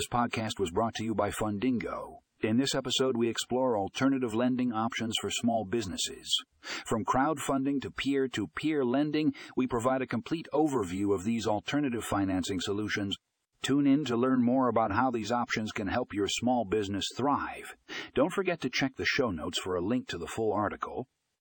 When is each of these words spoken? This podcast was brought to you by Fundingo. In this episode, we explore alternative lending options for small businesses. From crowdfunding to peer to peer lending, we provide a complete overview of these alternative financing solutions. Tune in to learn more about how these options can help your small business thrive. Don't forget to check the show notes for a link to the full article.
This 0.00 0.08
podcast 0.08 0.58
was 0.58 0.70
brought 0.70 0.94
to 0.94 1.04
you 1.04 1.14
by 1.14 1.28
Fundingo. 1.28 2.20
In 2.40 2.56
this 2.56 2.74
episode, 2.74 3.18
we 3.18 3.28
explore 3.28 3.76
alternative 3.76 4.34
lending 4.34 4.72
options 4.72 5.14
for 5.20 5.30
small 5.30 5.66
businesses. 5.66 6.34
From 6.86 7.04
crowdfunding 7.04 7.82
to 7.82 7.90
peer 7.90 8.26
to 8.28 8.48
peer 8.56 8.82
lending, 8.82 9.34
we 9.58 9.66
provide 9.66 10.00
a 10.00 10.06
complete 10.06 10.48
overview 10.54 11.14
of 11.14 11.24
these 11.24 11.46
alternative 11.46 12.02
financing 12.02 12.60
solutions. 12.60 13.14
Tune 13.62 13.86
in 13.86 14.06
to 14.06 14.16
learn 14.16 14.42
more 14.42 14.68
about 14.68 14.92
how 14.92 15.10
these 15.10 15.30
options 15.30 15.70
can 15.70 15.88
help 15.88 16.14
your 16.14 16.28
small 16.28 16.64
business 16.64 17.06
thrive. 17.14 17.74
Don't 18.14 18.32
forget 18.32 18.62
to 18.62 18.70
check 18.70 18.92
the 18.96 19.04
show 19.04 19.30
notes 19.30 19.58
for 19.58 19.76
a 19.76 19.84
link 19.84 20.08
to 20.08 20.16
the 20.16 20.26
full 20.26 20.54
article. 20.54 21.08